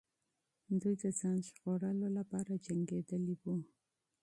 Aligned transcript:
دوی 0.81 0.95
د 1.01 1.05
ځان 1.19 1.37
ژغورلو 1.47 2.07
لپاره 2.17 2.61
جنګېدلې 2.65 3.35
وو. 3.41 3.55